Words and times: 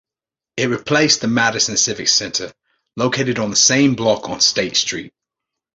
It 0.57 0.65
replaced 0.65 1.21
the 1.21 1.27
Madison 1.27 1.77
Civic 1.77 2.07
Center, 2.07 2.51
located 2.97 3.37
on 3.37 3.51
the 3.51 3.55
same 3.55 3.93
block 3.93 4.29
on 4.29 4.39
State 4.41 4.75
Street. 4.75 5.13